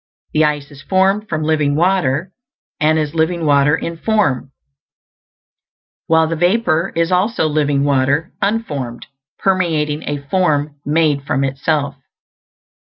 [0.33, 2.31] The ice is formed from living water,
[2.79, 4.51] and is living water in form;
[6.07, 9.05] while the vapor is also living water, unformed,
[9.37, 11.97] permeating a form made from itself.